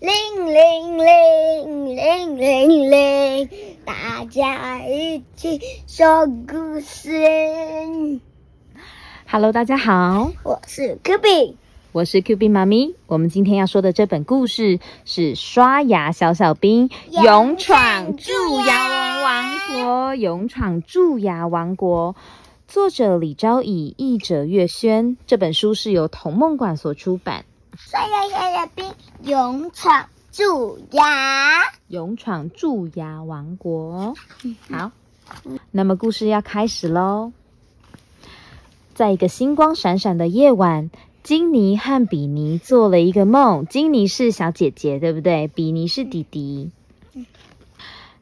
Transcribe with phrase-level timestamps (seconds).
[0.00, 0.10] 铃
[0.46, 3.50] 铃铃铃铃铃，
[3.84, 8.18] 大家一起说故事。
[9.28, 11.56] Hello，大家好，我是 Q B，
[11.92, 12.94] 我是 Q B 妈咪。
[13.08, 16.88] 我们今天要说的这本故事是《刷牙小小兵
[17.22, 18.32] 勇闯蛀
[18.66, 22.16] 牙王国》，勇闯蛀牙王国。
[22.66, 25.18] 作者李昭乙，译者岳轩。
[25.26, 27.44] 这本书是由童梦馆所出版。
[27.88, 31.62] 刷牙小小兵勇闯蛀牙。
[31.88, 34.14] 勇闯蛀牙王国。
[34.68, 34.92] 好，
[35.70, 37.32] 那么故事要开始喽。
[38.94, 40.90] 在一个星光闪闪的夜晚，
[41.22, 43.66] 金妮和比尼做了一个梦。
[43.66, 45.48] 金妮是小姐姐，对不对？
[45.48, 46.70] 比尼是弟弟。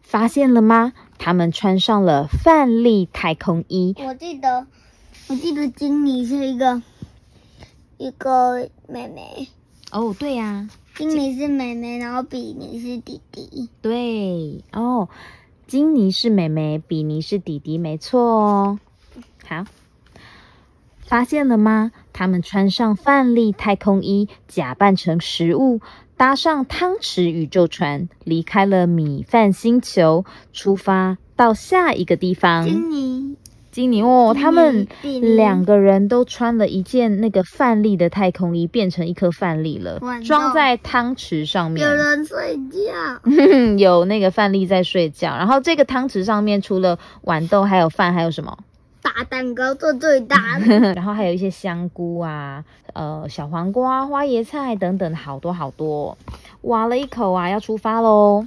[0.03, 0.93] 发现了吗？
[1.19, 3.95] 他们穿上了范例太空衣。
[3.99, 4.67] 我记得，
[5.27, 6.81] 我记得金妮是一个
[7.99, 9.49] 一个妹妹，
[9.91, 13.69] 哦，对呀、金妮是妹妹，然后比尼是弟弟。
[13.83, 15.09] 对哦，
[15.67, 18.79] 金妮是妹妹，比尼是弟弟，没错哦。
[19.45, 19.65] 好，
[21.01, 21.91] 发现了吗？
[22.13, 25.81] 他们穿上范例太空衣，假扮成食物，
[26.17, 32.65] 搭上汤匙宇宙船，离开了米饭星球，出发到下一个地方。
[32.65, 33.37] 金妮，
[33.71, 34.87] 金妮哦，他们
[35.37, 41.87] 两个人都穿了一件那个范例的太空衣，变成一颗范例了装在汤匙上面。
[41.87, 43.77] 有人睡觉。
[43.79, 48.59] 有那个范例在睡觉，然后这个汤匙上面除了豌豆，还有饭，还有什么？
[49.01, 56.19] 大蛋糕做最大的， 然后还有一些香菇啊，呃，小黄瓜、花椰菜等等，好多好多。
[56.63, 58.47] 挖了一口啊，要出发喽！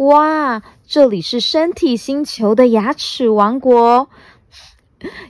[0.00, 4.08] 哇，这里是身体星球的牙齿王国。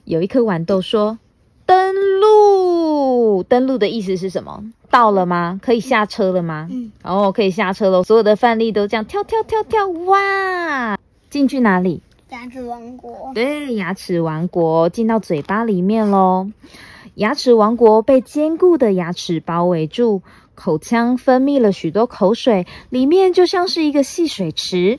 [0.04, 1.18] 有一颗豌豆说
[1.66, 4.62] ：“登陆！”登陆的意思是什么？
[4.88, 5.58] 到了吗？
[5.60, 6.68] 可以下车了吗？
[6.70, 8.04] 嗯，哦，可以下车了！
[8.04, 10.96] 所有的范例都这样跳跳跳跳，哇！
[11.30, 12.00] 进去哪里？
[12.28, 13.32] 牙齿王国。
[13.34, 16.48] 对，牙齿王国进到嘴巴里面喽。
[17.16, 20.22] 牙齿王国被坚固的牙齿包围住，
[20.60, 24.98] 口腔分泌了许多口水，里面就像是一个戏水池。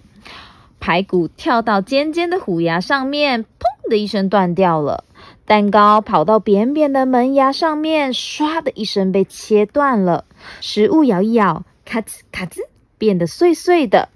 [0.80, 5.04] 排骨跳到尖尖的虎牙上面，砰的一声断掉了。
[5.46, 10.26] 蛋糕跑到扁扁的门牙上面，唰的一声被切断了。
[10.62, 12.62] 食物咬一咬，咔吱咔吱，
[12.98, 14.10] 变得碎碎的。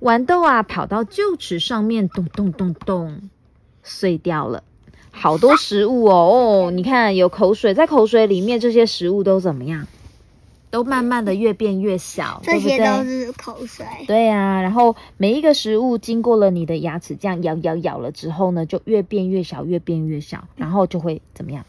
[0.00, 3.30] 豌豆啊，跑到臼齿上面，咚咚咚咚，
[3.84, 4.64] 碎掉了。
[5.12, 9.86] 好多食物哦，哦，你看有口水，在口水里面，这些食物都怎么样？
[10.70, 12.78] 都慢慢的越变越小，这些？
[12.78, 13.86] 都是口水。
[14.06, 21.64] 对呀、然后每一个食物经过了你的牙齿这样咬咬咬了之后呢，就越变越小，越变越小，然后就会怎么样？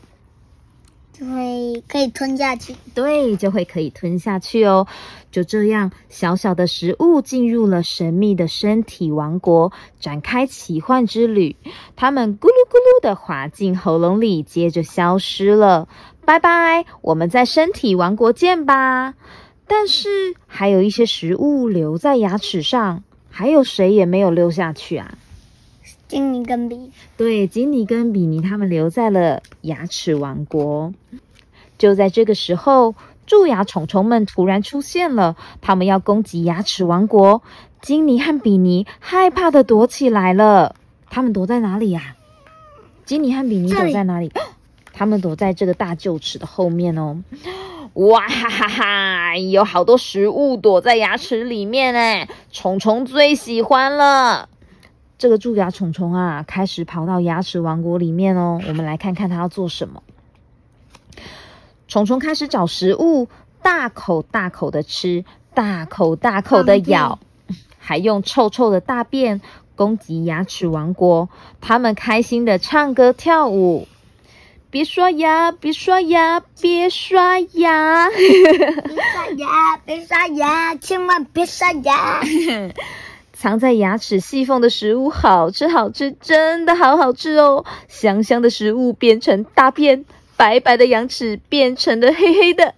[1.19, 2.74] 就会可以吞下去。
[2.96, 4.88] 对，就会可以吞下去哦。
[5.31, 11.58] 就这样，小小的食物进入了神秘的身体王国，展开奇幻之旅。
[11.97, 15.90] 它们咕噜咕噜的滑进喉咙里，接着消失了。
[16.24, 19.13] 拜拜，我们在身体王国见吧。
[19.68, 25.18] 但是还有一些食物留在牙齿上，还有谁也没有溜下去啊？
[26.09, 30.92] 金尼跟比，对，金尼跟比尼他们留在了牙齿王国。
[31.78, 32.96] 就在这个时候，
[33.28, 37.44] 蛀牙虫虫们突然出现了，他们要攻击牙齿王国。
[37.80, 40.75] 金尼和比尼害怕的躲起来了。
[41.12, 42.16] 他们躲在哪里呀、
[43.06, 44.31] 金尼和比尼躲在哪里？
[44.91, 47.24] 他们躲在这个大臼齿的后面哦。
[47.94, 49.38] 哇哈哈哈！
[49.38, 54.50] 有好多食物躲在牙齿里面哎，虫虫最喜欢了。
[55.19, 58.59] 这个蛀牙虫虫啊，开始跑到牙齿王国里面哦。
[58.69, 60.02] 我们来看看它要做什么。
[61.90, 63.28] 虫虫开始找食物，
[63.62, 67.19] 大口大口的吃，大口大口的咬，
[67.78, 69.41] 还用臭臭的大便
[69.75, 71.28] 攻击牙齿王国。
[71.59, 73.90] 他们开心的唱歌跳舞。
[74.72, 78.08] 别刷牙，别刷牙，别刷牙。
[78.16, 82.22] 别刷牙，别刷牙，千万别刷牙。
[83.40, 87.64] 藏在牙齿细缝的食物好吃好吃，真的好好吃哦！
[87.88, 90.03] 香香的食物变成大便，
[90.36, 92.76] 白白的牙齿变成了黑黑的。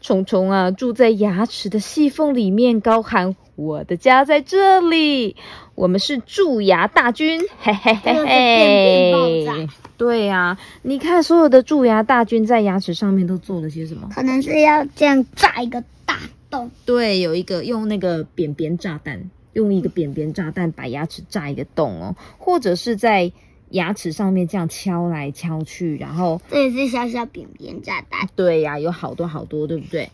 [0.00, 5.34] 虫虫啊，住在牙齿的细缝里面，高喊：“我的家在这里，
[5.74, 9.74] 我们是蛀牙大军！”嘿嘿嘿嘿爆。
[9.96, 14.08] 对呀、你看所有的蛀牙大军在牙齿上面都做了些什么？
[14.14, 16.70] 可能是要这样炸一个大洞。
[16.84, 23.32] 对，有一个用那个扁扁炸弹，用一个扁扁炸弹把牙齿炸一个洞哦，或者是在
[23.70, 28.28] 牙齿上面这样敲来敲去，然后这也是小小扁扁炸弹。
[28.36, 30.10] 对呀、有好多好多，对不对？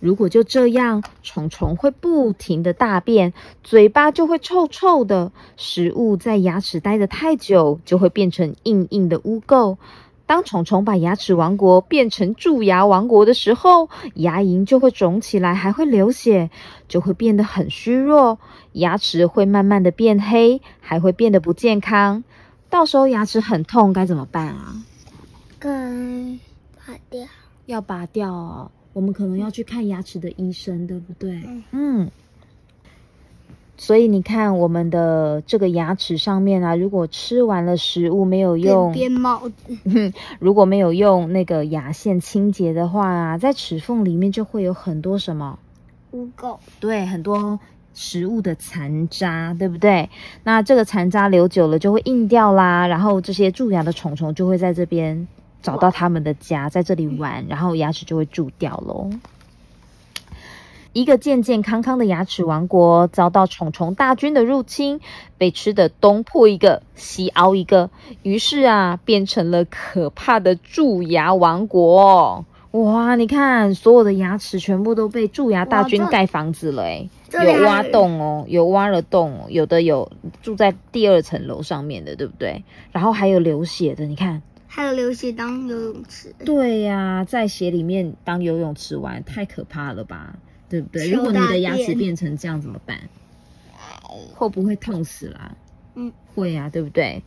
[0.00, 3.32] 如果就这样，虫虫会不停的大便，
[3.62, 9.76] 嘴巴就会臭臭的，食物在牙齿待得太久，就会变成硬硬的污垢。
[10.32, 16.48] 当虫虫把牙齿王国变成蛀牙王国的时候，牙龈就会肿起来，还会流血，
[16.88, 18.38] 就会变得很虚弱，
[18.72, 22.24] 牙齿会慢慢的变黑，还会变得不健康。
[22.70, 24.82] 到时候牙齿很痛，该怎么办啊？
[25.58, 25.68] 该
[26.78, 27.26] 拔掉。
[27.66, 31.42] 要拔掉哦，我们可能要去看牙齿的医生，对不对？
[31.46, 32.10] 嗯嗯。
[33.82, 40.12] 所以你看，我们的这个牙齿上面啊，如果吃完了食物没有用，编 帽子。
[40.38, 45.58] 如果没有用那个牙线清洁的话啊，在齿缝里面就会有很多什么？
[46.12, 46.56] 污垢。
[46.78, 47.58] 对，很多
[47.92, 50.08] 食物的残渣，对不对？
[50.44, 55.26] 那这个残渣留久了就会硬掉啦，然后这些蛀牙的虫虫就会在这边
[55.60, 59.10] 找到他们的家，在这里玩，然后牙齿就会蛀掉喽。
[60.92, 65.00] 一个健健康康的牙齿王国遭到虫虫大军的入侵，
[65.38, 67.88] 被吃的东破一个西凹一个，
[68.22, 72.44] 于是啊，变成了可怕的蛀牙王国。
[72.72, 80.10] 哇，你看，所有的牙齿全部都被蛀牙大军盖房子了，哎，有挖洞哦，有挖了洞哦，有的有
[80.42, 82.64] 住在第二层楼上面的，对不对？
[82.90, 86.34] 然后还有流血的，你看，还有流血当游泳池。
[86.44, 90.34] 对呀，在血里面当游泳池玩，太可怕了吧？
[90.72, 91.10] 对不对？
[91.10, 92.98] 如果你的牙齿变成这样怎么办？
[94.34, 95.52] 会不会痛死啦？
[95.96, 97.22] 嗯，会啊，对不对？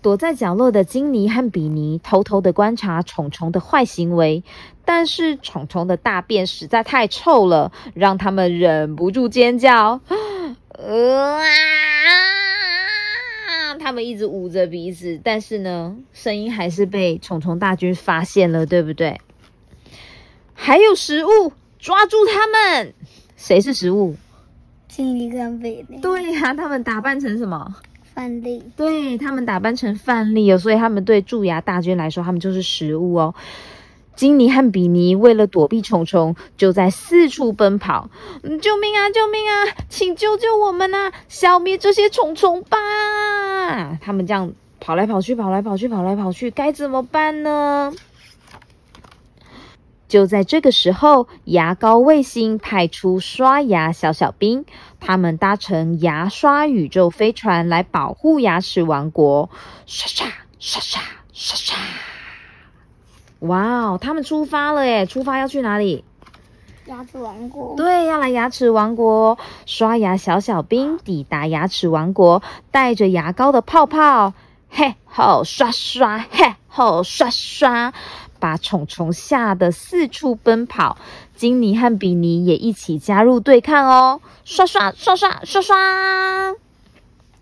[0.00, 4.44] 躲在角落的金妮和比尼偷偷的观察虫虫的坏行为，
[4.84, 10.00] 但是虫虫的大便实在太臭了，让他们忍不住尖叫。
[10.78, 11.44] 呃啊！
[13.80, 19.20] 他们一直捂着鼻子，但是呢，声音还是被虫虫大军发现了，对不对？
[20.54, 21.52] 还有食物。
[21.80, 22.94] 抓住他们！
[23.36, 24.14] 谁是食物？
[24.88, 25.98] 金妮跟贝利。
[26.00, 27.74] 对呀，他们打扮成什么？
[28.12, 28.62] 范例。
[28.76, 33.34] 对他们打扮成范例哦，所以他们对蛀牙大军来说，他们就是食物哦。
[34.16, 38.10] 金尼和比尼为了躲避虫虫，就在四处奔跑。
[38.60, 39.08] 救命啊！
[39.08, 39.72] 救命啊！
[39.88, 41.10] 请救救我们啊！
[41.28, 43.98] 消灭这些虫虫吧！
[44.02, 47.94] 他们这样跑来跑去，跑来跑去，跑来跑去，该怎么办呢？
[50.10, 54.64] 就在这个时候，牙膏卫星派出刷牙小小兵，
[54.98, 59.48] 他们搭乘牙刷宇宙飞船来保护牙齿王国。
[59.86, 60.26] 刷刷
[60.58, 61.00] 刷刷
[61.32, 61.76] 刷刷！
[63.38, 65.06] 哇哦，他们出发了耶！
[65.06, 66.04] 出发要去哪里？
[66.86, 67.76] 牙齿王国。
[67.76, 69.38] 对，要来牙齿王国。
[69.64, 72.42] 刷牙小小兵抵达牙齿王国，
[72.72, 74.34] 带着牙膏的泡泡，
[74.68, 77.92] 嘿吼刷刷，嘿吼刷刷。
[78.40, 80.96] 把虫虫吓得四处奔跑，
[81.36, 84.20] 金妮和比尼也一起加入对抗哦！
[84.44, 86.56] 刷刷刷刷刷刷！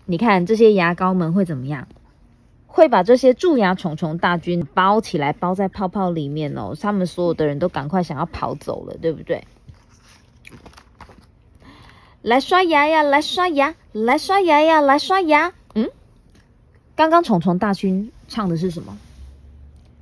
[0.05, 1.87] 你看这些牙膏们会怎么样？
[2.67, 6.75] 会把这些蛀牙虫虫大军包起来，包在泡泡里面哦。
[6.79, 9.43] 他们所有的人都赶快想要跑走了，对不对？
[12.21, 13.01] 来刷牙呀！
[13.01, 13.75] 来刷牙！
[13.91, 14.81] 来刷牙呀！
[14.81, 15.53] 来刷牙！
[15.73, 15.89] 嗯，
[16.95, 18.97] 刚刚虫虫大军唱的是什么？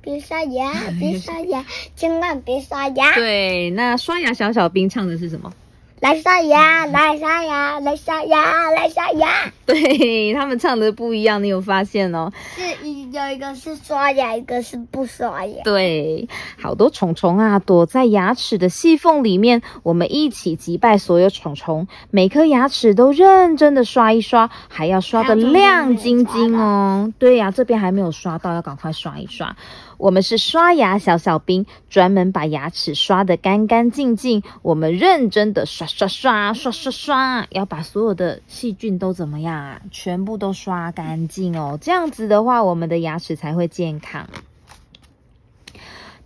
[0.08, 1.62] 别刷牙，别刷牙，
[1.94, 3.14] 千万别刷牙。
[3.14, 5.52] 对，那刷牙小小兵唱的是什么？
[6.00, 9.28] 来刷牙，来刷牙，来刷牙，来刷牙。
[9.66, 12.32] 对他们唱的不一样，你有发现哦？
[12.56, 15.62] 是一有一个是刷牙，一个是不刷牙。
[15.64, 19.60] 对，好多虫虫啊，躲在牙齿的细缝里面。
[19.82, 27.12] 我们一起击败所有虫虫，每颗牙齿都认真的刷一刷，还要刷的亮晶晶哦。
[27.18, 29.56] 对呀，这边还没有刷到，要赶快刷一刷。
[29.98, 34.44] 我们是刷牙小小兵，专门把牙齿刷得干干净净。
[34.62, 39.82] 我们认真的刷刷刷刷刷刷，要把所有的细菌都怎么样啊？
[39.90, 41.76] 全部都刷干净哦。
[41.82, 44.28] 这样子的话，我们的牙齿才会健康。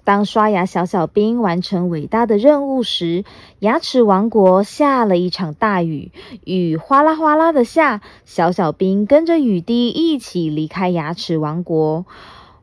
[0.05, 3.25] 当刷牙小小兵完成伟大的任务时，
[3.61, 6.11] 牙齿王国下了一场大雨，
[6.45, 12.05] 雨哗啦哗啦的下，小小兵跟着雨滴一起离开牙齿王国。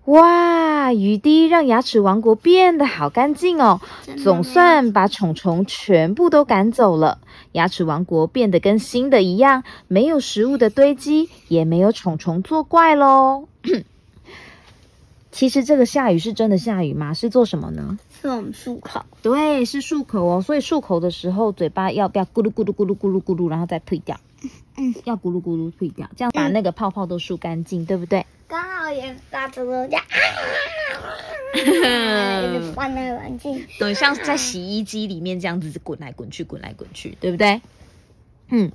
[0.10, 0.92] 哇！
[0.92, 3.80] 雨滴让牙齿王国变得好干净哦，
[4.24, 7.20] 总算把虫虫全部都赶走了。
[7.51, 13.48] 牙齿王国变得跟新的一样，没有食物的堆积，也没有虫虫作怪喽。
[15.32, 17.13] 其实这个下雨是真的下雨吗？
[17.13, 18.00] 是做什么呢？
[18.20, 19.06] 是我们漱口。
[19.22, 20.42] 对，是漱口哦。
[20.42, 24.20] 所以漱口的时候，嘴巴要不要咕噜咕噜咕噜咕噜咕噜，然后再退掉？
[24.77, 28.25] 嗯，要咕噜咕噜退掉，这样把那个泡泡都漱干净，对不对？
[28.48, 30.03] 刚好也打成了这样。
[31.53, 33.67] 一直翻来翻去。
[33.79, 37.62] 对，像在洗衣机里面这样子滚来滚去，滚来滚去，对不对？
[38.50, 38.72] 嗯。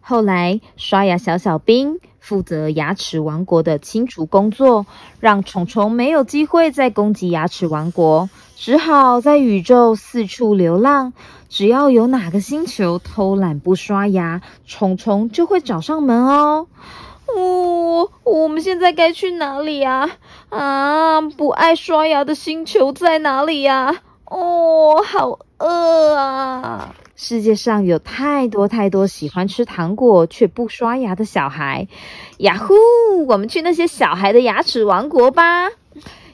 [0.00, 4.84] 后来，刷牙小小兵负责牙齿王国的清除工作，
[5.18, 11.14] 让虫虫没有机会再攻击牙齿王国，只好在宇宙四处流浪。
[11.48, 16.66] 只要有哪个星球偷懒不刷牙，虫虫就会找上门哦。
[17.34, 20.10] 哦，我们现在该去哪里呀？
[20.50, 24.02] 啊，不爱刷牙的星球在哪里呀？
[24.26, 26.94] 哦，好饿啊！
[27.20, 31.88] 世界上有太多太多喜欢吃糖果却不刷牙的小孩，
[32.38, 33.26] 呀呼！
[33.26, 35.68] 我们去那些小孩的牙齿王国吧，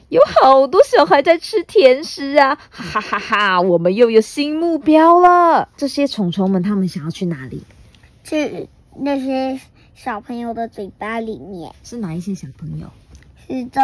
[0.09, 2.59] 有好多小孩在吃甜食啊！
[2.69, 3.61] 哈哈哈哈！
[3.61, 5.69] 我们又有新目标了。
[5.75, 7.63] 这些虫虫们，他们想要去哪里？
[8.23, 9.59] 去那些
[9.95, 11.73] 小朋友的嘴巴里面。
[11.83, 12.85] 是哪一些小朋友？
[13.47, 13.81] 是这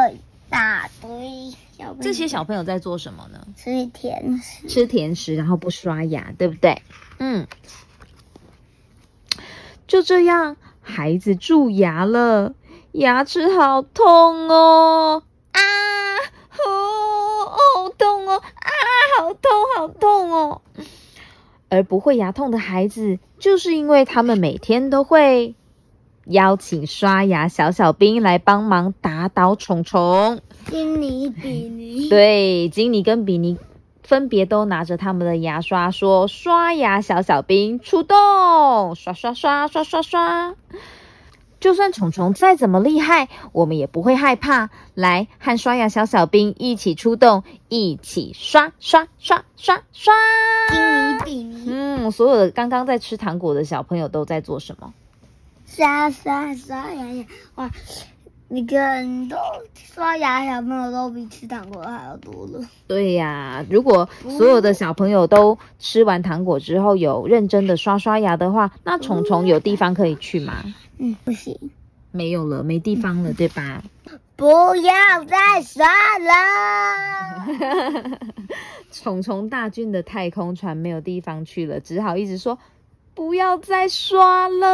[0.51, 1.96] 大堆小。
[2.01, 3.48] 这些小朋友在做什么呢？
[3.55, 6.81] 吃甜食，吃甜食，然后不刷牙，对不对？
[7.17, 7.48] 嗯，
[9.88, 12.53] 就这样，孩子蛀牙了，
[12.91, 15.24] 牙齿好痛哦！
[15.53, 15.60] 啊，
[16.67, 18.38] 哦，好痛哦！
[18.38, 18.70] 啊，
[19.17, 20.62] 好痛，好痛哦！
[21.70, 25.55] 而不会牙痛的孩子，就是因为他们每天都会。
[26.25, 30.40] 邀请刷牙小小兵来帮忙打倒虫虫。
[30.66, 33.58] 金尼比尼，对，金尼跟比尼
[34.04, 40.56] 分别都拿着他们的牙刷，说：“刷牙小小兵出动，刷刷刷刷刷刷。
[41.60, 44.70] 就算虫虫再怎么厉害，我们也不会害怕。
[44.94, 50.13] 来，和刷牙小小兵一起出动，一起刷刷刷刷刷。
[50.72, 54.94] 金尼比尼，嗯，所有的刚刚在吃糖果的小朋友都在做什么？”
[55.74, 57.25] 刷刷刷牙牙
[57.56, 57.72] 哇！
[58.50, 59.38] 你看，都
[59.74, 62.60] 刷牙小朋友都比吃糖果还要多了。
[62.86, 70.62] 对呀，如果所有的小朋友都吃完糖果之后有认真的刷刷牙的话，那虫虫有地方可以去吗？
[70.98, 71.58] 嗯，不行，
[72.12, 73.82] 没有了，没地方了，对吧？
[74.36, 75.88] 不要再刷
[76.20, 78.18] 了！
[78.92, 82.60] 虫虫大军的太空船没有地方去了，只好一直说。
[83.13, 84.68] 不要再刷了，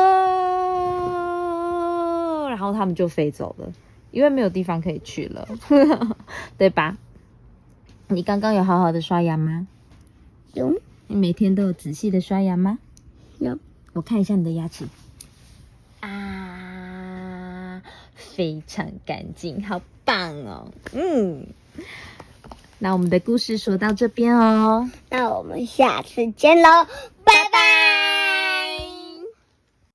[2.50, 3.72] 然后他们就飞走了，
[4.12, 5.48] 因为没有地方可以去了，
[6.58, 6.98] 对吧？
[8.08, 9.68] 你刚刚有好好的刷牙吗？
[10.54, 10.80] 有。
[11.10, 12.80] 你每天都有仔细的刷牙吗？
[13.40, 13.58] 有。
[13.94, 14.86] 我看一下你的牙齿，
[16.02, 17.82] 啊，
[18.14, 20.72] 非常干净，好棒哦。
[20.94, 21.48] 嗯。
[22.80, 26.86] 那我们的故事说到这边哦，那我们下次见喽。